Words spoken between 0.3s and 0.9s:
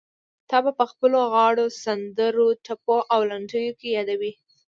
تا به په